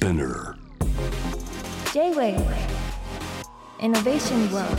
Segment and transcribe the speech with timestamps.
[0.00, 0.56] Spinner.
[1.92, 2.40] J-Wave
[3.80, 4.78] Innovation World.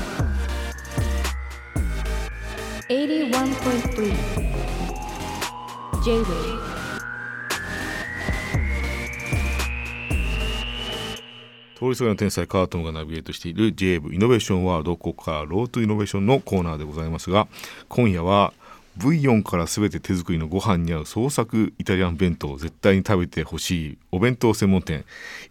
[2.90, 4.16] 81.3
[6.04, 6.72] J-Wave
[11.76, 17.48] 通りすがりの天才カートンがナビゲートしている j ブイノベーションワールドここからロートイノベーションのコーナーでございますが
[17.90, 18.54] 今夜は
[18.98, 25.06] ブイヨンから全て手作りのご飯に合う創作イタリアン弁当を絶対に食べてほしいお弁当専門店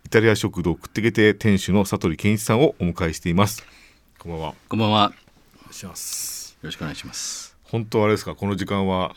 [0.04, 3.64] イタリア食堂食ってけて店主の佐藤健一さんをお迎えしています
[4.18, 5.00] こんばんはこんばんは。
[5.00, 7.56] よお願いしますろしくお願いします。
[7.62, 9.14] 本当はあれですかこの時間は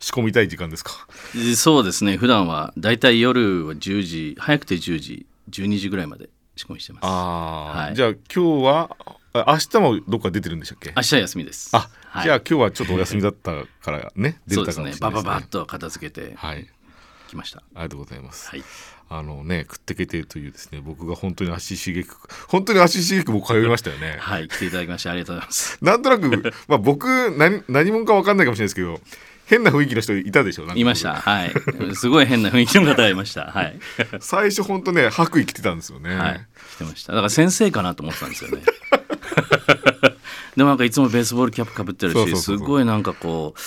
[0.00, 1.06] 仕込みたい時間ですか？
[1.36, 2.16] えそうですね。
[2.16, 7.04] 普段はだいたい夜は10時、早くて10時、12時ぐらいまで仕込みしてます。
[7.04, 10.92] ああ、はいじゃあ今日はあ明日もどっか出てるんでしたっけ？
[10.96, 11.70] 明日は休みです。
[11.72, 13.52] あ、はい、じゃあ今日はちょっとお休みだった
[13.82, 14.76] からね出たかもし。
[14.78, 16.68] れないですねバババッと片付けてはい
[17.28, 17.58] きました。
[17.58, 18.48] ありがとうございます。
[18.50, 18.64] はい。
[19.12, 24.16] あのね、食ってけてというですね、僕が本当に足しげく、本当に足しげく僕通いましたよね。
[24.22, 24.46] はい。
[24.48, 25.78] 来ていただきましてありがとうございます。
[25.82, 29.00] なんとなく、まあ僕、何、何者か分かんないかもしれないですけど、
[29.46, 30.66] 変な雰囲気の人いたでしょ？
[30.76, 31.14] いました。
[31.16, 31.52] はい。
[31.96, 33.46] すごい変な雰囲気の方がいました。
[33.46, 33.78] はい。
[34.20, 36.14] 最初本当ね、白衣着てたんですよね。
[36.14, 36.46] はい。
[36.74, 37.12] 来てました。
[37.12, 38.62] だから先生かなと思ってたんですよね。
[40.56, 43.60] でもなんかいつもベースボールキャップかぶってるし、すごいなんかこう、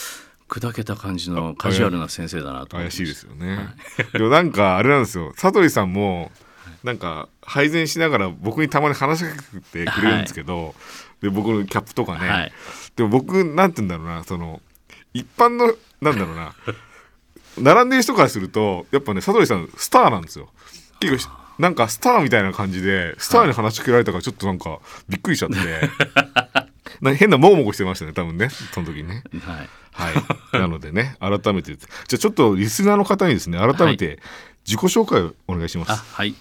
[0.53, 3.69] 砕けた感じのカジュアルな先生だなと怪しいですよね。
[4.14, 6.31] でもなんかあれなんですよ、佐藤さんも、
[6.84, 10.75] なんか配膳しながら僕にたまに話しかけてくれるんですけど、
[11.22, 12.53] で僕のキャップとかね、はい。
[12.95, 14.61] でも僕なんて言うんだろうなその
[15.14, 16.53] 一般のなんだろうな
[17.58, 20.50] 並んでる人からするとやっぱね佐藤さんスターなんですよ。
[21.00, 25.56] 結構なんかスターみたいな感じでスターに話しかけられたからちょっとなんかびっくりしちゃって、
[27.02, 29.23] な変なモゴモゴしてましたね多分ねその時にね。
[29.42, 29.70] はい。
[29.92, 30.12] は
[30.54, 30.59] い。
[30.59, 31.76] なのでね改めて。
[31.76, 34.20] じゃあちょっとリスナーの方にですね改めて
[34.66, 36.36] 自己紹介をお願いします、あはい。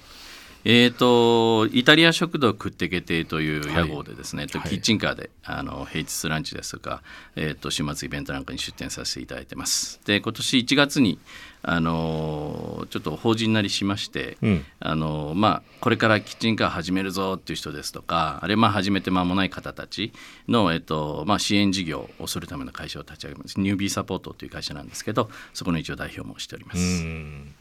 [0.65, 7.03] えー、とイタリア食堂食ってけてという屋号でですね、とはいキッチンカーであの平日ランチですとか、
[7.35, 10.01] えー、と週末イベントなんかに出店させていただいてます。
[10.05, 11.19] で今年1月に
[11.65, 20.13] あのちょっと法人なりしまして、うんあのまあ、これからキッチンカー始めるぞっていう人ですとかあれまあ始めて間もない方たち
[20.49, 26.79] の、えっとまあ、支援事業をするための会社を立ち上げますニュービーサポートという会社なんですけどそこの一応代表もしております。
[26.79, 27.55] うん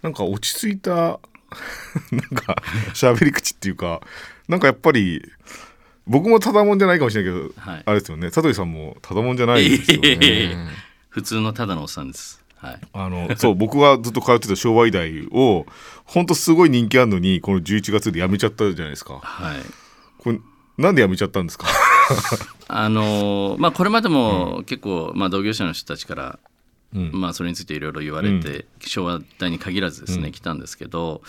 [0.00, 1.18] なんか落ち着いた
[2.12, 2.56] なんか
[2.94, 4.00] 喋り口っていうか
[4.48, 5.22] なんかやっぱり
[6.06, 10.56] 僕もただもんじゃないかもしれないけど、はいあれですよね佐藤さんもただもんじゃないですよね。
[11.10, 12.42] 普通のただのおっさんです。
[12.56, 12.80] はい。
[12.92, 15.66] あのそう僕がずっと通ってた昭和医大を
[16.04, 19.60] 本当すごい人気あるのにこの11月で辞めちゃったじゃないですかはい。
[20.18, 20.40] これ
[20.76, 21.66] なんで辞めちゃったんですか？
[22.68, 26.38] あのーまあこれまでも結構、まあ同業者の人たちから、
[26.94, 27.10] うん。
[27.12, 31.22] まあそれについていろいろ言われて、昭和大に限らずですね、来たんですけど、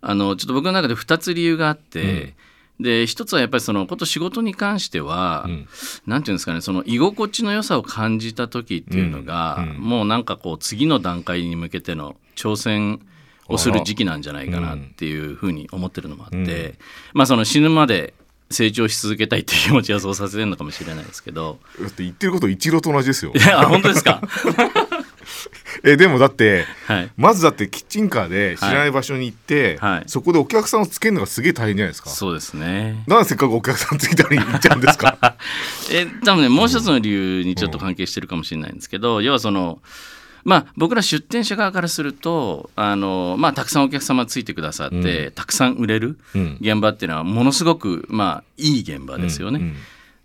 [0.00, 2.34] あのちょっと僕の中で2つ理由があって。
[2.80, 5.68] で一つはやっぱりそのこと仕事に関しては、ん。
[6.08, 9.70] なんていうんですかねその居心地の良さを感じた時っていうのが、うん。
[9.70, 9.76] うん。
[9.78, 13.00] もうなんかこう次の段階に向けての挑戦
[13.46, 16.78] をする時期なんじゃないかなっていうふうに思ってるのもあって、うん。
[17.12, 18.12] まあその死ぬまで
[18.50, 21.60] 成長し続けたいっていう気持ちはそうさせてるのかもしれないですけど。
[21.80, 23.30] だって言ってること一郎と同じですよ。
[23.36, 24.20] いや本当ですか？
[25.84, 27.10] えでもだってはい。
[27.16, 30.02] まずだってキッチンカーで知らない場所に行って、はい。
[30.06, 32.10] そこでお客さんをつけるのがすげえ大変じゃないですか。
[32.10, 33.02] そうですね。
[33.06, 35.36] なんでせっかくお客さんついたのに行っちゃうんですか？
[35.92, 39.80] え多分ねもう一つの理由にちょっと関係してるかもしれないんですけど、要はその
[40.44, 46.58] まあ僕ら出店者側からするとあの、まあ、たくさんお客様ついてくださって、たくさん売れるうん。
[46.60, 49.60] 現場っていうのはものすごく、まあ、いい現場ですよね。
[49.60, 49.76] うん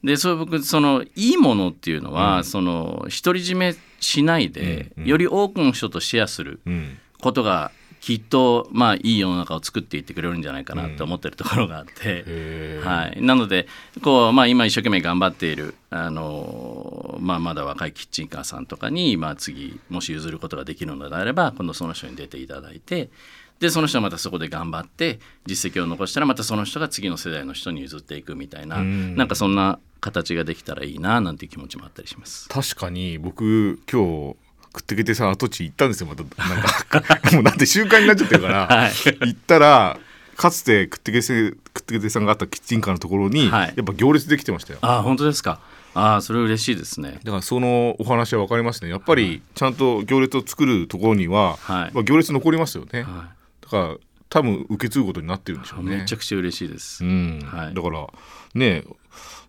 [0.04, 6.98] でそう僕そのいいものっていうのは、その独り占めしないで、うんより多くの人とシェアするうん。
[7.22, 11.92] ことがきっと、まあ、いい世の中を作っていってくれるんじゃないかなって思ってるところがあって。
[12.26, 12.88] へー。
[12.88, 13.68] はい、なので
[14.02, 23.10] こう、まあ、今一生懸命頑張っている、あのまあ、まだ若いキッチンカーさんとかに、まあ、次もし譲ることができるのであれば今度その人に出ていただいて
[23.60, 29.16] でその人はまたそこで頑張って実績を残したらまたその人が次の世代の人に譲っていくみたいな、ん。
[29.16, 32.48] なんかそんな形ができたらいいななんていう気持ちもあったりします。
[32.48, 34.36] 確かに僕今日
[34.72, 36.24] 食ってけてさん跡地行ったんですよまた。
[36.42, 38.92] なんかもうなんて習慣になっちゃってるから、 はい。
[39.28, 40.00] 行ったら
[40.38, 43.74] かつて食ってけて食ってけてさんがあったキッチンカーのところに、はい。
[43.76, 44.80] やっぱ行列できてましたよ。
[44.82, 45.60] あ本当ですか。
[45.96, 47.20] ああそれ嬉しいですね。
[47.24, 48.90] だからそのお話は分かりますね。
[48.90, 51.92] やっぱりちゃんと行列を作るところには、はい。
[51.94, 53.39] まあ、行列残りますよね、はだ
[53.70, 53.96] から
[54.30, 55.98] 多分受け継ぐことになってるんでしょい、うね。
[55.98, 57.04] めちゃくちゃ嬉しいです。
[57.04, 57.40] うん。
[57.46, 57.74] はい。
[57.74, 58.08] だから
[58.54, 58.84] ね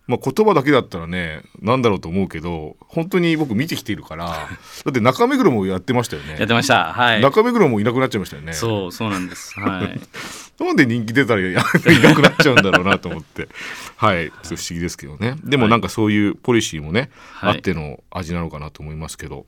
[0.07, 4.25] まあ、言葉だけだったらねなんだろうと思うけど本当に僕見てきているから
[4.83, 6.35] だって中目黒もやってましたよね。
[6.37, 6.91] やってました。
[6.91, 7.21] はい。
[7.21, 8.53] 中目黒もいなくなっちゃいましたよね。
[8.53, 9.57] そうそうなんです。
[9.59, 10.01] はい。
[10.63, 13.47] なんで人気出たらいなくなっちゃうんだろうなと思って。
[13.95, 14.29] はい。
[14.29, 15.35] 不思議ですけどね。
[15.43, 17.55] でもなんかそういうポリシーもね、はい。
[17.55, 19.45] あっての味なのかなと思いますけど。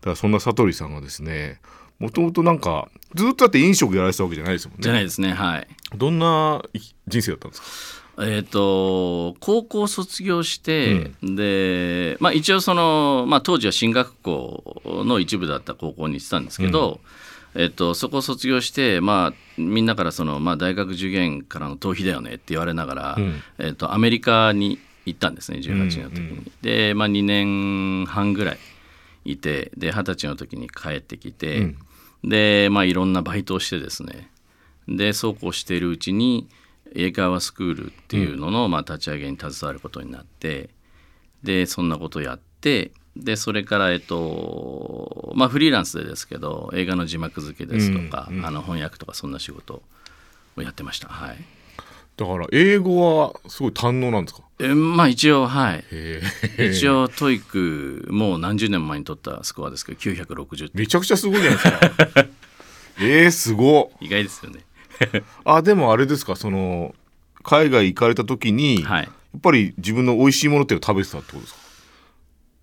[0.00, 1.60] だからそんな悟りさんがですね
[2.00, 4.82] もともとなんかずっとだって飲食やられてたわけじゃないですもんね。
[4.82, 5.68] じゃないですねはい。
[5.96, 8.00] どんない人生だったんですか？
[8.22, 17.00] えー、と高校卒業して、で、まあ、一応その、まあ、当時は進学校の一部だった高校に行ってたんですけど、
[17.54, 23.42] えー、とそこを卒業して、まあ、みんなからその、まあ、大学受験からの逃避だよねって言われながら、うん。
[23.58, 26.28] えー、とアメリカに行ったんですね18年の時に。
[26.28, 26.52] うんうん。
[26.62, 28.58] で、まあ、2年半ぐらい
[29.24, 31.76] いてで二十歳の時に帰ってきて、うん
[32.24, 34.30] で、まあ、いろんなバイトをしてですね。
[34.88, 36.48] でそうこうしているうちに
[36.94, 40.70] 英会話スクールっていうのの、まあ、立ち上げに携わることになって
[41.44, 48.46] でそんなことをやってでそれからえっとまあフリーランスでですけど映画の字幕付けですとか、うんうん。
[48.46, 49.82] あの翻訳とかそんな仕事
[50.56, 51.08] をやってました。
[51.08, 51.59] はい
[52.20, 54.42] だから英語はすごい堪能なんですか？
[54.60, 55.84] えまあ一応はい。
[56.70, 60.78] 一応 TOEIC もう何十年前に取ったスコアですけど960って。
[60.78, 61.80] めちゃくちゃすごいじゃないですか。
[63.00, 64.60] えー、すご意外ですよね。
[65.46, 66.36] あでもあれですか？
[66.36, 66.94] その
[67.42, 69.04] 海外行かれた時に、はい。
[69.04, 69.08] や
[69.38, 71.60] っぱり自分の美味しいものっていうのを食べてたってことですか？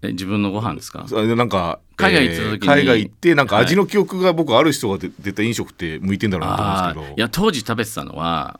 [0.03, 1.05] え自分のご飯ですか？
[1.09, 2.67] なんか海外行った時に。
[2.67, 3.65] 海外行ってなんかはい。
[3.65, 7.15] 味の記憶が僕ある人が出出た飲食って向いてんだろうなと思うんあですけど。
[7.15, 8.59] ーいや当時食べてたのは、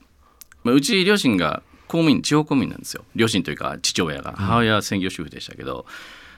[0.63, 3.05] まあ、うち両親が公務員地方公務員なんですよ。
[3.15, 5.85] 両親というか父親が母親は専業主婦でしたけど、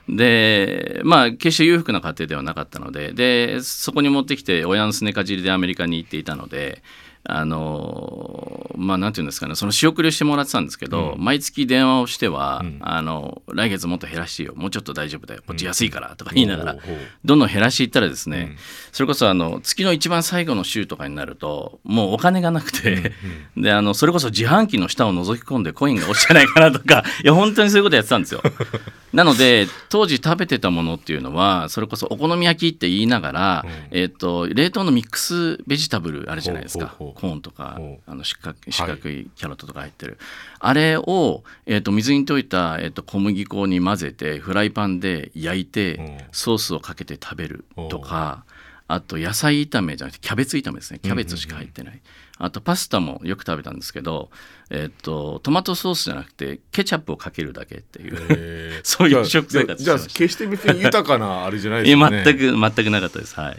[0.07, 3.13] でまあ決して裕福な家庭ではなかったので。
[3.13, 6.83] でそこに持ってきて親のすねかじりでアメリカに行っていたので
[7.23, 14.53] あのまあなんていうんですかねその仕送りをしてもらってたんですけど、毎月電話をしては、あの来月もっと減らしてよ。
[14.55, 15.41] もうちょっと大丈夫だよ。
[15.45, 16.77] こっち安いからとか言いながら、
[17.25, 18.55] どんどん減らしていったらですね、
[18.91, 23.11] それこそあの月の一番最後の週とかになるともうお金がなくて、
[23.57, 28.41] であのそれこそ自販機の下を覗き込んでコインが落ちてないかなとか いや本当にそういうことやってたんですよ。
[29.13, 36.87] なので当時食べてたものっていうのはそれこそお好み焼きって言いながら、えっと冷凍のミックスベジタブルあるじゃないですか。
[36.87, 40.17] ほうほうほうコーンとかほあの四角四角いキャロットとか入ってる、
[40.59, 46.01] あれを、えっと水に溶いた、えっと小麦粉に混ぜてフライパンで焼いて、う。
[46.01, 48.43] んソースをかけて食べるとか
[48.87, 50.99] あと野菜炒めじゃなくてキャベツ炒めですね。
[50.99, 52.01] キャベツしか入ってない、
[52.39, 54.31] あとパスタもよく食べたんですけど、
[54.71, 62.01] えっとトマトソースじゃなくてケチャップをかけるだけっていう、 そういう食生活じゃあ決して別に豊かなあれじゃないですね。
[62.01, 63.35] や全く全くなかったです。
[63.35, 63.57] はい、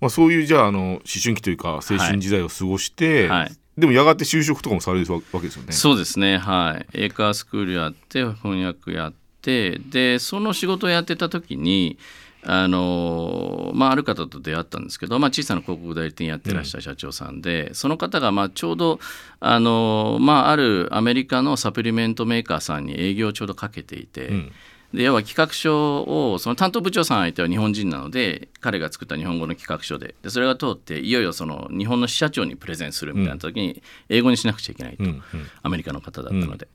[0.00, 3.52] まあ、そういうじゃああの思春期というか青春時代を過ごして、はい。
[3.76, 5.72] でもやがて就職とかもされるわけですよね。
[5.72, 6.86] そうですねはい。
[6.94, 11.98] 英会話スクールやって翻訳やってでその仕事をやってた時に
[12.44, 19.00] あのまあ、ある方と出会ったんですけど、まあ、小さな広告代理店やってらっしゃる社長さんで、その方がまあちょうど
[19.40, 24.52] あの、まあ、あるアメリカのサプリメントメーカーさんに営業をちょうどかけていて、ん
[24.94, 30.14] で要は企画書をその担当部長さん相手は日本人なので彼が作った日本語の企画書で。
[30.22, 35.22] でそれが通っていよいよその日本の支社長にプレゼンするみたいな時に英語にしなくちゃいけないと、うんうん。
[35.62, 36.68] アメリカの方だったので、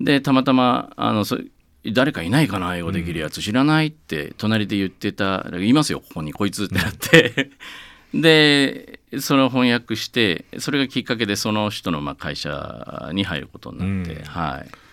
[0.00, 1.38] でたまたまあのそ
[1.86, 7.50] 誰かいないかな英語できるやつ知らないって隣で言ってたいますよここにこいつってなって。
[8.14, 14.24] でそれを翻訳してそれがきっかけでその人のまあ会社に入ることになって、うん。
[14.24, 14.83] はい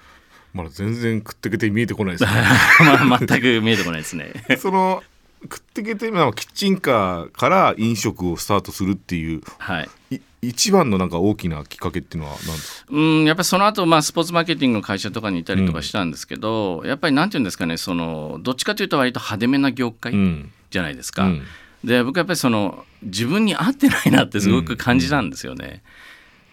[0.54, 2.30] まだ全然食ってけて見えてこないですね。
[3.08, 4.34] まあ全く見えてこないですね。
[4.60, 5.04] その
[5.44, 12.92] 食ってけてまあキッチンカーから飲食をスタートするっていうはいい一番のなんか大きなきっかけっていうのは何ですか？
[12.92, 21.26] うん、やっぱりその後、まあスポーツマーケティングの会社とかにいたりとかしたんですけど、やっぱりなんていうんですかねそのどっちかというと割と派手めな業界うんじゃないですか。
[21.26, 21.44] うん
[21.84, 25.82] で僕やっぱりその自分に合ってないなってすごく感じたんですよね。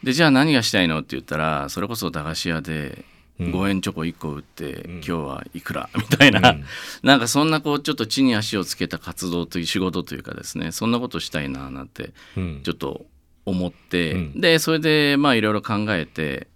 [0.02, 3.04] でじゃあ何がしたいのって言ったらそれこそ駄菓子屋でうん
[3.38, 5.88] 5円チョコ1個売って、今日はいくら？
[5.96, 6.64] みたいな、うん。
[7.02, 12.60] なんかそんなこうちょっと地に足をつけた活動という仕事というかですねそんなことしたいななんてうん。
[12.64, 13.06] ちょっと
[13.46, 14.40] 思って、うん。
[14.40, 16.48] でそれでまあいろいろ考えて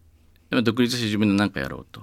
[0.51, 2.03] 独立して自分で何かやろうと。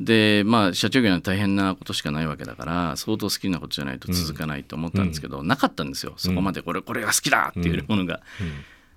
[0.00, 6.14] でまあ社長業は大変なことしかないわけだから相当好きなことじゃないと続かないと思ったんですけど、なかったんですよ。
[6.16, 8.20] そこまでこれこれが好きだっていうものが。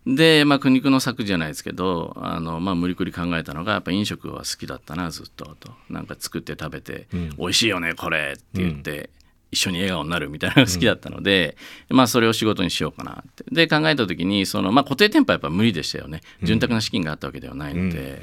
[0.06, 5.72] で、まあ、苦肉の策じゃないですけどあの、まあ、無理くり考えたのがやっぱ飲食は好きだったなずっとと。
[5.90, 7.30] なんか作って食べて、うん。
[7.38, 9.10] 美味しいよねこれって言って、
[9.52, 11.56] 一緒に笑顔になるみたいなのが好きだったので、
[11.90, 13.44] まあ、それを仕事にしようかなって。
[13.52, 16.22] で考えた時にその、まあ、固定店舗はやっぱ無理でしたよね。
[16.42, 18.22] 潤沢な資金があったわけではないので、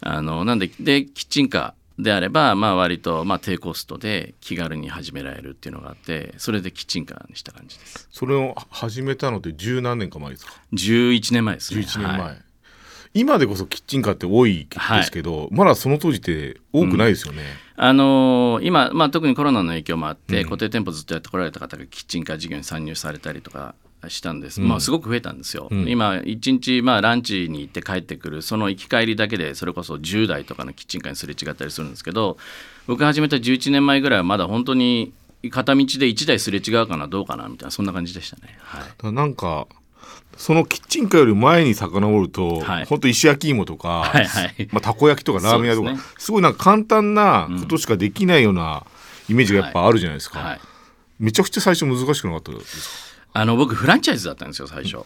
[0.00, 8.08] あのなんででキッチンカであれば、まあ、割とまあ低コストで気軽に始められるっていうのがあってそれでキッチンカーにした感じです。
[8.10, 11.80] それを始めたのって十何年か前ですか？11年前ですね。
[11.80, 12.42] 11年前、はい。
[13.14, 17.42] 今でこそキッチンカーって多いですけど、まだその当時って多くないですよね、
[17.76, 20.44] あのー今、まあ、特にコロナの影響もあって、うん。
[20.44, 23.74] 固定店舗ずっとやってこられた方がキッチンカー事業に参入されたりとか
[24.08, 25.88] したんです、まあ、すごく増えたんですよ、うん。
[25.88, 32.36] 今一日、まあ、ランチに行って帰ってくるその行き帰りだけでそれこそ10台とかのキッチンカーにすれ違ったりするんですけど
[32.86, 35.12] 僕が始めた11年前ぐらいはまだ本当に
[35.50, 38.58] 片道で1台すれ違うかなどうかなみたいなそんな感じでしたね。
[38.60, 39.12] はい。
[39.12, 39.66] なんか
[40.36, 42.84] そのキッチンカーより前に遡ると、はい。
[42.84, 44.68] ほんと石焼き芋とか、はいはい。
[44.70, 48.84] まあ、たこ焼きとかラーメン屋とかそうす,、ごいなんか簡単なことしかできないような
[49.28, 50.60] イメージがやっぱあるじゃないですか、はい。
[51.18, 55.04] めちゃくちゃ最初難しくなかったですあの僕フランチャイズだったんですよ最初。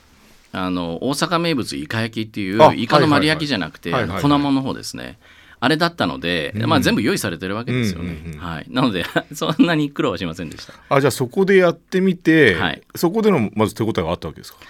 [0.53, 5.19] あの大阪名物イカ焼きっていうあイカの丸焼きじゃなくてはいはいはい粉物の方ですね。
[5.59, 10.73] あれだったので、まあ、全部用意されてるわけですよね、うんうんうんはい、なので そんなに苦労はしませんでした。
[10.73, 12.83] かあじゃあそこでやってみて、はい。
[12.95, 14.61] そこでのまず手応えがあったわけですか？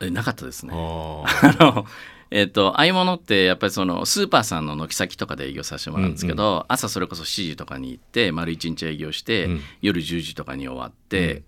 [0.00, 0.72] えなかったですね。
[0.72, 0.76] あ
[1.60, 1.86] の
[2.32, 9.60] えっと、ああいうものってやっぱりそのスーパーさんの軒先とかで営業させてもらうんですけど、朝それこそ7時とかに行って丸1日営業して、うん。
[9.82, 11.42] 夜10時とかに終わって、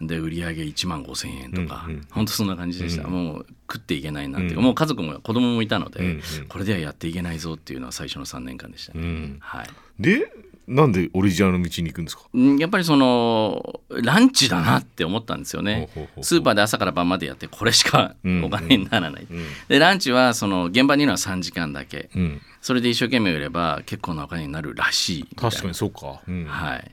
[0.00, 2.06] で売り上げ1万5千円とか、うんうん。
[2.10, 3.10] 本当そんな感じでした、うん。
[3.10, 4.64] もう食っていけないなっていうか、うん。
[4.64, 6.22] もう家族も子供もいたので、うんうん。
[6.48, 9.36] これではやっていけないぞっていうのは最初の3年間でしたね、うん。
[9.40, 9.66] はい。
[10.00, 10.32] で
[10.66, 12.24] なんでオリジナルの道に行くんですか？
[12.32, 15.90] うんやっぱりそのランチだなって思ったんですよね。
[16.22, 19.44] スーパーで朝から晩までやってこれしかお金にならない、うん。
[19.68, 22.08] でランチはその現場にいるのは3時間だけ。
[22.16, 22.40] うん。
[22.62, 26.46] それで一生懸命売れば結構なお金になるらしい確かにそうか、うん。
[26.46, 26.90] はい。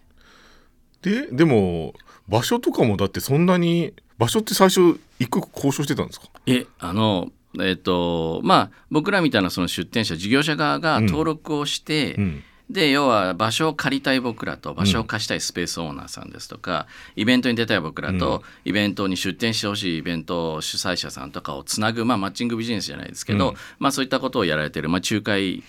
[1.02, 1.94] ででも
[2.32, 6.28] 場所とかもだってそんなに場所って最初一個交渉してたんですか？
[6.48, 12.44] えあのえっ、とまあ僕らみたいなその出店者事業者側が登録をして、うん。
[12.70, 23.56] で要は場所を借りたい僕らと場所を貸したいスペースオーナーさんですとか、イベントに出たい僕らと、イベントに出店してほしいイベント主催者さんとかをつなぐ、まあ、マッチングビジネスじゃないですけど、うん。
[23.80, 25.64] まあ、そういったことをやられてる、まあ、仲介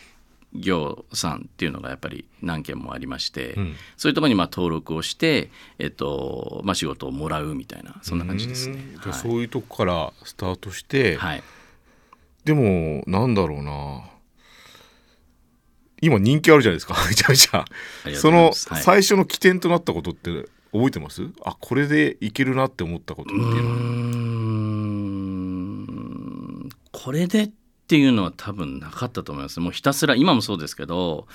[0.55, 3.75] 業さんっていうのがやっぱり何件もありまして、うん。
[3.97, 8.79] そういうところにまあ登録をして、えっとまあ、仕事をもらうみたいなそんな感じですね。
[8.99, 9.15] はい。
[9.15, 11.43] そういうとこからスタートして、はい。
[12.45, 14.03] でもなんだろうな。
[16.05, 16.97] 今人気あるじゃないですか。
[17.09, 17.65] めちゃめちゃ。
[18.17, 20.31] そうの最初の起点となったことって
[20.73, 21.31] 覚えてます？
[21.45, 23.71] あこれでいけるなって思ったことっていうの
[26.67, 26.71] は。
[26.91, 27.51] これで
[27.93, 29.61] っていうのは多分なかったと思います。
[29.61, 31.27] もうひたすら今もそうですけど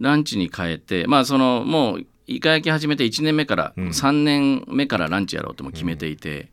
[0.00, 3.88] ランチに変えてまあそのもうイカ焼き始めて1年目から、うん。
[3.88, 6.48] 3年目からランチやろうとも決めていて、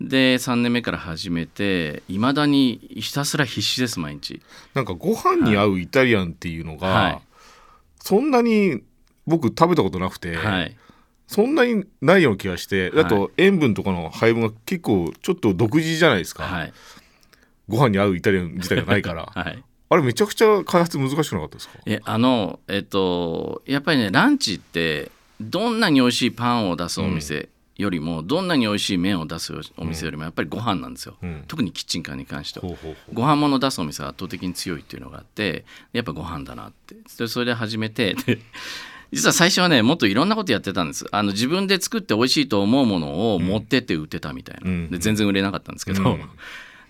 [0.00, 4.42] で3年目から始めていまだにひたすら必死です毎日。
[4.74, 7.20] なんかご飯に合うイタリアンっていうのが、はい。
[8.00, 8.82] そんなに
[9.24, 10.76] 僕食べたことなくて、はい。
[11.28, 13.04] そんなにないような気がしてはい。
[13.04, 16.72] あと塩分とかの配分が結構ちょっと独自じゃないですか、はい
[17.68, 19.30] ご飯に合うイタリアン自体がないから。
[19.34, 19.62] はい。
[19.90, 21.78] あれめちゃくちゃ開発難しくなかったですか？
[21.86, 31.44] えあのえっとやっぱりねランチってどんなに美味しいパンを出すお店よりも、どんなに美味しい麺を出すお店よりもやっぱりご飯なんですよ、うん。
[31.48, 32.68] 特にキッチンカーに関しては。
[32.68, 33.14] ほうほうほう。
[33.14, 36.94] ご飯物を出すお店は圧倒的に強いっていうのがあってやっぱご飯だなって。
[37.18, 38.38] でそれで始めてで
[39.12, 41.04] 実は最初はねもっといろんなことやってたんです。
[41.10, 44.90] あの自分で作って美味しいと思うものを持ってって売ってたみたいな、うん。
[44.90, 46.20] で全然売れなかったんですけど、うん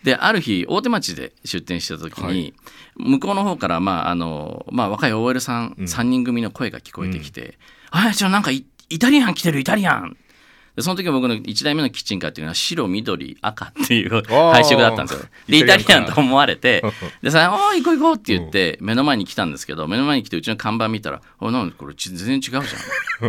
[0.04, 2.54] である日大手町で出店した時に、はい
[2.96, 7.58] 向こうの方から、まああのまあ、若い OL さん3人組の声が聞こえてきて
[7.90, 10.16] 「あちょなんかイイタリアン来てるイタリアン!」
[10.76, 14.52] でその時は僕の1台目のキッチンカーっていうのは白緑赤っていうー。
[14.52, 15.26] 配色だったんですよ。
[15.48, 16.82] でイタリアンと思われて
[17.22, 22.62] でさ「おー行こう行こう」って言って目の前に来たんですけど目の前に来てうちの看板見たら「おなんこれ全然違うじゃん」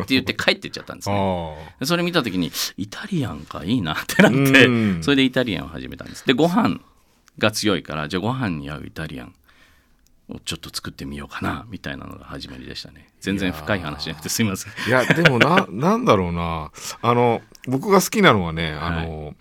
[0.02, 1.16] って言って帰ってっちゃったんですね。
[1.16, 5.04] あでそれ見た時にイタリアンかいいなってなってうん。
[5.04, 6.25] それでイタリアンを始めたんです。
[6.25, 6.80] でご飯
[7.38, 9.28] が強いからじゃあご飯に合うイタリアン。
[9.28, 9.32] を
[10.44, 13.10] ちょっと作ってみようかなみたいなのが始まりでしたね。
[13.22, 14.74] 全然深い話じゃなくてすいません。
[14.74, 16.72] あいやでもな なんだろうな。
[17.01, 19.36] あの僕が好きなのはねあの、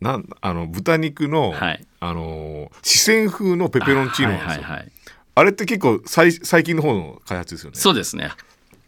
[0.00, 1.84] なんあの豚肉の、はい。
[2.00, 4.92] あの四川風のペペロンチーノなんですよ、はいはいはい。
[5.34, 7.78] あれって結構最最近の方の開発ですよね。
[7.78, 8.30] そうですね。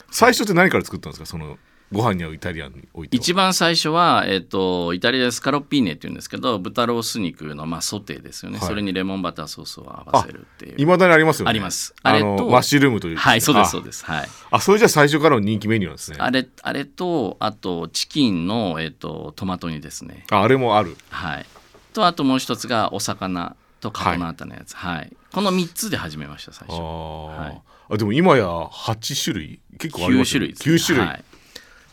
[0.09, 1.57] 最初って何から作ったんですかその
[1.91, 8.67] ご飯に合うイタリアンにおいては一番最初は、えっとイタリアでスカロッピーネっていうんですけど豚ロース肉の、まあ、ソテーですよね、はい。
[8.67, 10.81] それにレモンバターソースを合わせるっていう。
[10.81, 11.49] いまだにありますよね。
[11.49, 11.93] あります。
[12.03, 14.05] ああれとのマッシュルームというはいそうですそうすです。
[14.05, 14.29] はい。
[14.51, 16.17] あそれじゃ最初からの人気メニューなんですね。
[16.19, 20.25] ああれあれとあとチキンの、えっとトマト煮ですね。
[20.31, 20.95] あれもある。
[21.09, 21.45] はい。
[21.93, 24.77] とあともう一つがお魚とカポナータのやつ。
[24.77, 27.61] はい、この3つで始めました最あ初ー、はい。
[27.89, 29.59] あでも今や8種類？
[29.77, 30.31] 結構ありま9すね。
[30.31, 30.75] 種類ですね。
[30.75, 31.23] 9種類、はい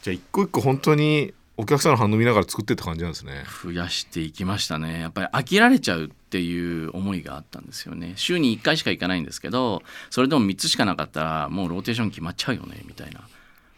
[0.03, 3.45] じゃあ一個一個本当にお客さんの反応見ながら作ってった感じなんですね。
[3.65, 5.01] 増やしていきましたね。
[5.01, 8.13] やっぱり飽きられちゃうっていう思いがあったんですよね。
[8.15, 13.23] 週に1回しか行かないんですけどそれでも3つしかなかったらもうローテーション決まっちゃうよねみたいな。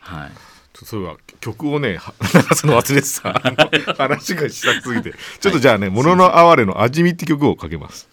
[0.00, 0.30] はい。
[0.74, 5.14] そういえば曲をねは 流すの忘れてたあの話がしたすぎて。
[5.40, 8.08] ちょっとじゃあね「もののあわれの味見」って曲をかけます。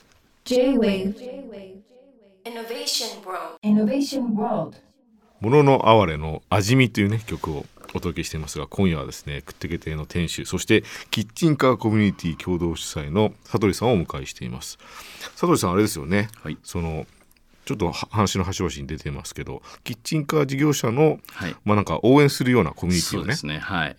[0.45, 1.13] J-Wave
[2.45, 4.77] Innovation World Innovation World
[5.41, 14.77] もののあわれの味見というね曲をお届けしていますが今夜はですねくってけ亭の店主そしてキッチンカーコミュニティ共同主催の佐鳥さんをお迎えしています。
[15.31, 16.57] 佐鳥さんあれですよね、はい。
[16.63, 17.05] その
[17.65, 21.55] ちょっとは話の端々に出てますけどキッチンカー事業者の、はい。
[21.65, 23.19] まあなんか応援するようなコミュニティをね。
[23.21, 23.95] そうですねはい。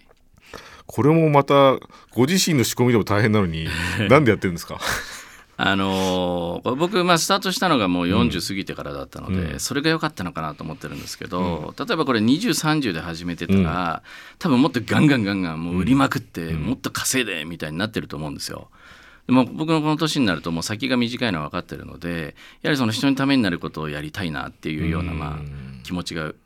[0.86, 1.76] これもまた
[2.14, 3.68] ご自身の仕込みでも大変なのに
[4.08, 4.80] なんでやってるんですか？
[5.60, 14.02] あのー僕、まあ、スタートしたのがもう40過ぎてからだったので、それが良かったのかなと思ってるんですけど、例えばこれ2030で始めてたら、
[14.38, 18.68] 多分もっとガンガンガンガンもう売りまくって、もっと稼いでみたいになってると思うんですよ。
[19.26, 25.38] でも僕のこの年になるともう先が短いのは分かってるのでやはりその人にためになることをやりたいなっていうようなまあ
[25.82, 26.36] 気持ちがう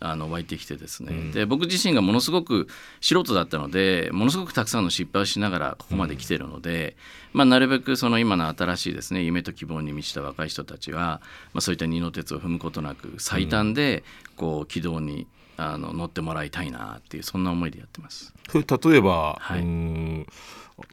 [0.00, 2.68] あの湧いてきてですね、で僕自身がものすごく
[3.00, 6.96] 素人だったのでものすごくたくさんの失敗をしながらここまで来てるので、
[7.32, 11.22] まあ、なるべくその今の新しいですね夢と希望に満ちた若い人たちは、
[11.54, 14.04] まあ、そういった二の鉄を踏むことなく最短で
[14.36, 18.34] こう軌道にあの乗ってもらいたいなっていうそんな思いでやってます。
[18.50, 19.60] それ例えば、はい。
[19.60, 20.26] うーん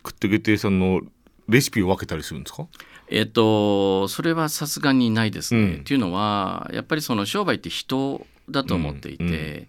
[0.03, 1.01] くってけ亭さんの
[1.49, 2.67] レシピを分けたりするんですか？
[3.09, 5.61] えっと、それはさすがにないですね。
[5.61, 5.73] うん。
[5.81, 9.67] っていうのはやっぱりその商売って人だと思っていて、うんうん。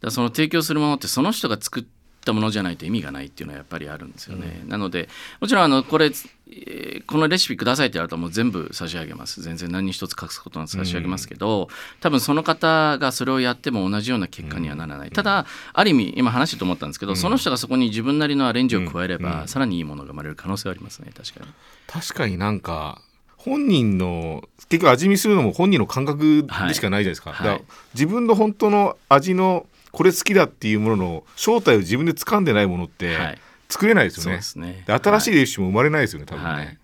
[0.00, 1.84] だその提供するものってその人が作っ
[2.24, 4.62] たものじゃないと意味がないっていうのはやっぱりあるんですよね。
[4.66, 5.08] なので
[5.40, 9.42] もちろんあのこれ、えーこのレシピくださいって言われたらもう全部差し上げます。
[9.42, 11.68] 全然何一つ隠すことなく差し上げますけど、
[12.00, 21.12] 多分その方がそれをやっても同じような結果にはならない、ただある意味今話してと思ったんですけど、その人がそこに自分なりのアレンジを加えれば、さらにいいものが生まれる可能性はありますね。
[21.14, 21.52] 確かに。
[21.88, 23.02] 確かになんか
[23.44, 27.46] 本人の結局味見するのも本人の感覚でしかないじゃないですか,、はい。
[27.46, 27.60] だから
[27.94, 33.38] 自分の本当の味のこれ好きだっていうものの正体を自分で掴んでないものってはい。
[33.68, 34.84] 作れないですよね,、ですね。
[34.86, 36.78] で新しいレシピも生まれないですよね多分ね、はい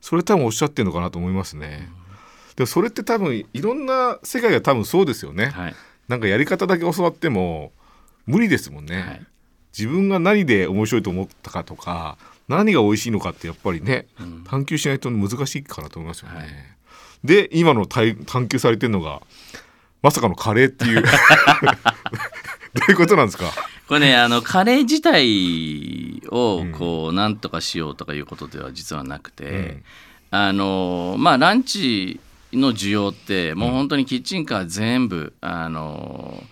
[0.00, 1.90] それ多分おっしゃってるのかなと思いますね、
[2.56, 5.74] でもそれって多分いろんな世界が多分そうですよね、はい。
[6.08, 7.72] なんかやり方だけ教わっても
[8.26, 9.26] 無理ですもんね、はい。
[9.76, 12.16] 自分が何で面白いと思ったかとか
[12.50, 14.06] 何が美味しいのかってやっぱりね、
[14.44, 16.38] 探求しないと難しいかなと思いますよね。
[16.38, 16.48] はい。
[17.24, 19.20] で今の探探求されてるのが
[20.02, 21.02] まさかのカレーっていう。
[22.72, 23.50] どういうことなんですか？
[23.88, 29.84] これねあのカレー自体をこうなんとかしようとかいうことでは実はなくて、ん。
[30.30, 32.20] あのまあランチ
[32.52, 36.42] の需要ってもう本当にキッチンカー全部あの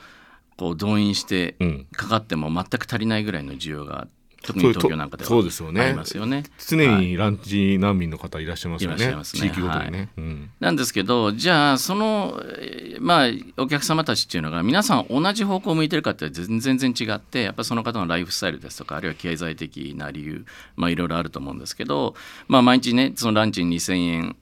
[0.57, 1.87] こう動員してうん。
[1.93, 4.07] かかっても全く足りないぐらいの需要が
[4.43, 5.81] 特に東京なんかではそうですよね。
[5.81, 6.45] ありますよね。
[6.59, 9.23] 常にランチ難民の方いらっしゃいますよね,、ね。
[9.25, 10.51] 地域ごとにね、うん。
[10.61, 20.45] なんですけどじゃあそのえーまあお客様たちっていうのが皆さん同じ方向を向いてるかって全然全然違ってやっぱその方のライフスタイルですとかあるいは経済的な理由
[20.77, 22.15] まあいろいろあると思うんですけど、
[22.49, 24.37] まあ、毎日ねそのランチに2,000円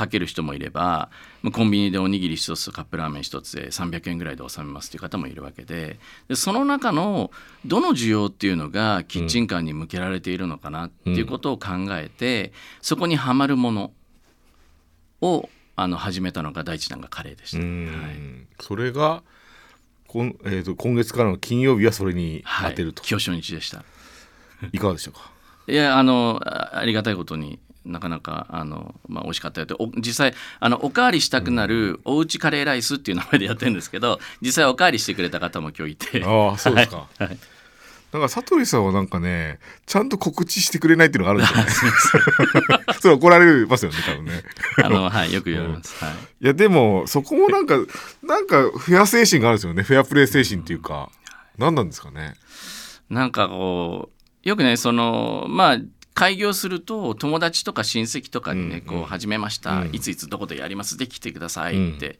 [0.00, 1.10] かける人もいれば
[1.42, 7.30] まあコンビニでおにぎり1つとカップラーメン1つで300円ぐらいで収めますという方もいるわけででその中の
[7.64, 13.92] どの需要っていうのがキッチンカーに向けられているのかなっていうことを考えて、そこにはまるもの
[15.20, 17.58] をあの始めたのが第一弾がカレーでした。
[17.58, 17.86] うん。
[17.86, 18.64] はい。
[18.64, 19.22] それが
[20.06, 22.70] こん、えー、と今月からの金曜日はそれにはい。
[22.70, 23.84] 当てると、今日初日でした。
[24.72, 25.30] い、かがでしたか？
[25.68, 29.74] いやあのあありがたいことになかなかあの、まあ、美味しかったよって。
[29.78, 36.22] お実際あのおかわりしたくなるおうちカレーライスっていう名前でやってるんですけど実際おかわりしてくれた方も今日いて。
[36.24, 37.24] ああそうですか、はい。
[37.24, 37.38] はい。
[38.12, 41.96] なんか佐藤さんはなんかねちゃんと告知してくれないっていうのがあるんですよね
[43.00, 44.42] それ怒られますよね多分ね。
[44.82, 46.04] あの、はい、よく言われます。
[46.04, 46.14] はい。
[46.14, 47.76] いやでもそこもなんか
[48.22, 49.82] なんかフェア精神があるんですよね。
[49.84, 51.10] フェアプレー精神っていうか。
[51.56, 52.34] 何なんですかね。
[53.10, 54.10] なんかこ
[54.44, 55.78] うよくねそのまあ
[56.14, 59.90] 開業すると友達とか親戚とかにね、こう始めました、うん。
[59.94, 60.96] いついつどこでやります？
[60.96, 62.18] で来てくださいって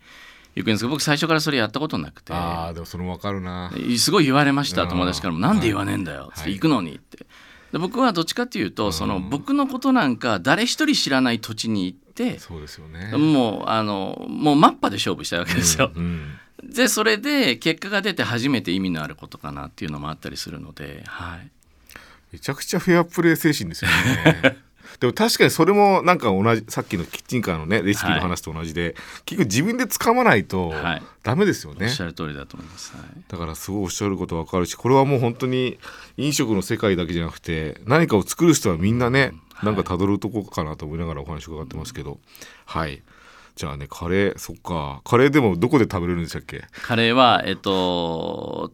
[0.55, 2.33] 言うんですけど僕最初からそれやったことなくて。
[2.33, 3.73] ああでもそれもわかるな。
[3.99, 7.27] すごい言われました友達からも「なんで言わねえんだよ」行くのにって。
[7.73, 13.17] で僕はどっちかっていうとその僕のことなんか誰一人知らない土地に行ってそうですよね。
[13.17, 15.93] もうあのもうマッパで勝負したわけですよ。
[15.95, 16.39] うん。
[16.65, 21.51] でそれで結果が出て初めて意味のあることかなっていうのもあったりするので、はい、
[22.33, 24.57] めちゃくちゃフェアプレー精神ですよね。
[24.99, 31.03] でも確かにそれもなんか同じさっきのキッチンカーのねレシピの話と同じで、結局自分で掴まないとはい。
[31.23, 32.93] ダメですよね、おっしゃる通りだと思います。
[32.95, 33.05] はい。
[33.29, 35.79] だからすごいおっしゃることわかるしこれはもう本当に
[36.17, 42.19] 飲食の世界だけじゃなくて何かを作る人はみんなね、なんかたどるとこかなと思いながらお話伺ってますけど、
[42.67, 43.03] はい。
[43.57, 45.01] じゃあねカレーそっか。
[45.05, 46.65] カレーでもどこで食べれるんでしたっけ？
[46.83, 48.73] カレーはえっと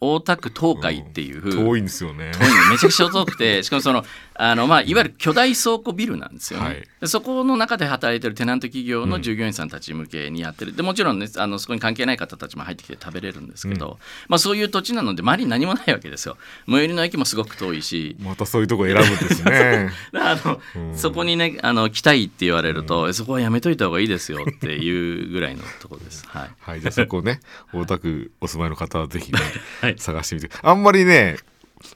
[0.00, 2.32] 大田区東海っていう、遠いんですよね。
[2.70, 4.04] めちゃくちゃ遠くて しかもその
[4.34, 6.84] あの、まあ、いわゆる巨大倉庫ビルなんですよね、はい。
[7.00, 10.76] でそこの中で働いてるテナント企業の従業員さんたち向けにやってる。
[10.76, 16.36] でもちろんねあのそこに関係ない方たちも入ってきて食べれるんですけど、まあ、そういう土地なので周りに何もないわけですよ。
[16.68, 18.16] 最寄りの駅もすごく遠いし。
[18.20, 19.90] またそういうとこ選ぶんですね。
[20.14, 20.60] あの、
[20.94, 26.24] そこにねあの来たいって言われると、そこはやめといた方がいいですよっていうぐらいのところです。
[26.28, 26.50] はい。
[26.60, 26.80] はい。
[26.80, 27.40] じゃあそこね
[27.72, 29.38] 大田区お住まいの方はぜひね、
[29.80, 30.50] は い探してみて。
[30.62, 31.36] あんまりね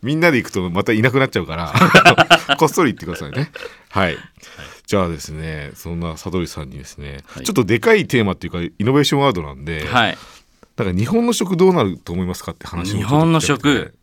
[0.02, 1.72] みんなで行くとまたいなくなっちゃうから
[2.58, 3.50] こっそり行ってくださいね。
[3.90, 4.16] はい、
[4.86, 7.44] じゃあですねそんな佐藤さんにですね、はい。
[7.44, 10.18] ちょっとでかいテーマっていうかイノベーションワードなんで、はい。
[10.76, 13.94] だから日本の食どうなると思いますかって話も日本の食。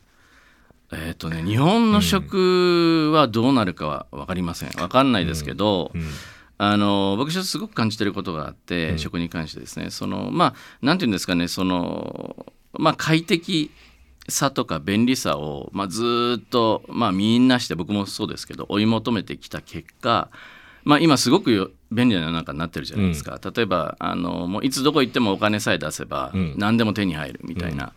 [0.91, 4.69] えっ、とね日本の食はどうなるかは分かりません。
[4.69, 6.03] 分かんないですけど、うん。
[6.59, 8.99] あの僕ちょっとすごく感じてることがあって、うん。
[8.99, 9.89] 食に関してですね。
[9.89, 12.45] そのまあなんていうんですかねその
[12.79, 13.71] まあ快適
[14.29, 20.29] さとか便利さを、まあ、ずーっと、まあ、みんなして僕もそうですけど追い求めてきた結果
[20.87, 26.53] まあ、今すごくよ便利な世の中になってるじゃないですか、例えばあのもういつどこ行ってもお金さえ出せばうん。
[26.57, 27.91] 何でも手に入るみたいな、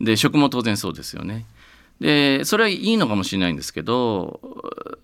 [0.00, 1.46] で食も当然そうですよね。
[2.00, 4.40] でそれはいいのかもしれないんですけど、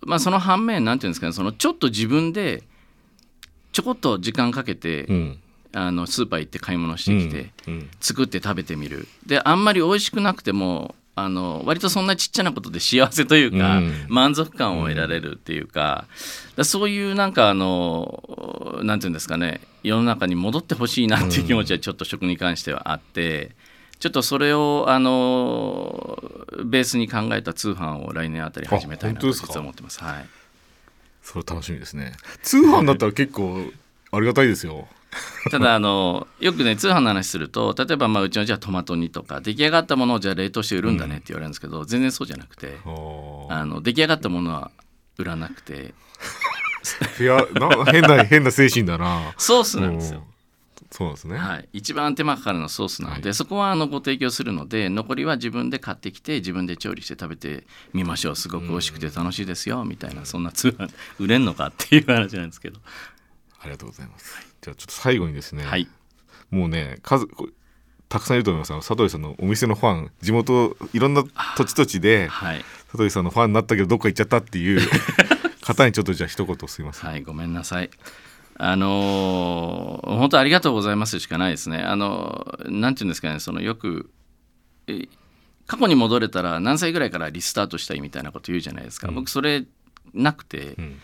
[0.01, 2.63] まあ、その反面なんていうんですかねそのちょっと自分で
[3.71, 5.39] ちょこっと時間かけて、うん
[5.71, 16.05] あのスーパー行って買い物してきて、うん作って食べてみるであんまり美味しくなくてもあの割とそんなちっちゃなことで幸せというか、うん満足感を得られるっていうか,、
[16.55, 23.57] だそういうなんかあのなんていうんですかね世の中に戻ってほしいなっていう気持ちはちょっと食に関してはあって。
[23.99, 26.23] ちょっとそれをあの
[26.63, 30.01] ベースに考えた通販を来年あたり始めたいなと実は思ってます。
[30.01, 30.29] はい。
[31.21, 33.71] それ楽しみですね通販だったら結構
[34.11, 34.87] ありがたいですよ
[35.49, 44.71] ただあのよくね通販の話すると例えばまあうちのじゃあトマト煮とか出来上がったものをじゃあ冷凍して売るんだねって言われるんですけど、全然そうじゃなくてあの出来上がったものは
[45.17, 45.93] 売らなくて。
[47.19, 49.33] いやな変な変な精神だな。
[49.37, 50.19] ソースなんですよ。
[50.19, 50.39] うん。
[50.91, 53.33] そうですね、はい、一番手間かかるのはソースなので、はい。
[53.35, 58.35] そこはあのご提供するので残りは自分で買ってきて自分で調理して食べてみましょう。
[58.35, 62.79] すごく美味しくて楽しいですよみたいなそんな通販売れんのかっていう話なんですけど、
[63.59, 65.87] ありがとうございます、じゃあちょっと最後にですね、はい
[66.51, 67.27] もうね数
[68.07, 71.23] たくさんいると思います佐藤さんのお店のファン地元いろんな
[71.55, 74.81] 土地土地ではい、佐藤さんのファンになったけどどっか行っちゃったっていう
[75.61, 77.89] 方にちょっとじゃあ一言すいません、はい、ごめんなさい。
[78.61, 81.77] あのー本当ありがとうございますしかないですね。
[81.77, 84.09] あのーなんていうんですかね、そのよく
[84.87, 85.07] え
[85.67, 89.09] 過去に戻れたら何歳ぐらいからリスタートしたいみたいなこと言うじゃないですか。
[89.11, 89.65] 僕それ
[90.13, 91.01] なくて、うん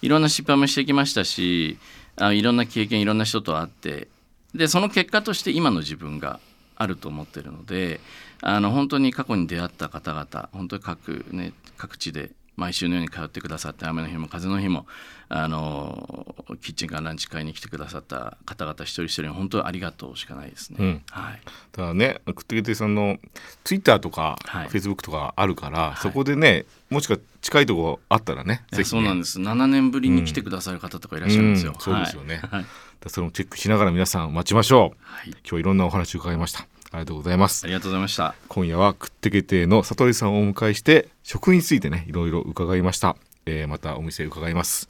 [0.00, 1.76] いろんな失敗もしてきましたし、
[2.20, 4.08] あいろんな経験いろんな人と会って、
[4.54, 6.40] でその結果として今の自分が
[6.76, 8.00] あると思ってるので、
[8.40, 14.86] あの本当に過去に出会った方々、本当に各ね各地で毎週のように通ってくださって雨の日も風の日も
[15.28, 20.76] あのキッチンカーランチ会に来てくださった方々一人一人に本当にありがとうしかないですね。
[20.80, 21.02] うん。
[21.10, 21.40] はい、
[21.72, 23.18] だからねくってけてさんの
[23.62, 24.68] ツイッターとか、はい。
[24.68, 26.00] フェイスブックとかあるから、い。
[26.00, 29.38] そこでねもしか近いとこあったらねね、そうなんです。
[29.38, 31.72] 7年ぶりに来てくださる方とかいらっしゃるんですよ。
[31.74, 31.80] うん。
[31.80, 32.36] そうですよね。
[32.36, 32.50] はい。
[32.50, 32.66] はい
[32.98, 34.98] だからそれもチェックしながら皆さん待ちましょう。
[35.00, 35.28] はい。
[35.28, 38.34] 今日はいろんなお話を伺いましたありがとうございますありがとうございました。
[38.48, 44.88] 今夜はくってけ亭の悟りさんをお迎えして食についてねいろいろ伺いました、えーまたお店伺います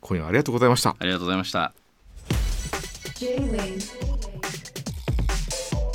[0.00, 1.72] 今夜はありがとうございましたありがとうございました。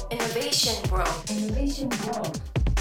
[0.09, 1.07] Innovation World.
[1.27, 2.76] Innovation World